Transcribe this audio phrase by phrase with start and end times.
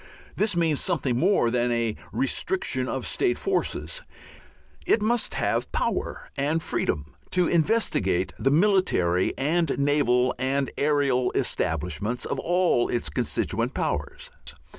[0.35, 4.01] This means something more than a restriction of state forces.
[4.87, 12.25] It must have power and freedom to investigate the military and naval and aerial establishments
[12.25, 14.31] of all its constituent powers.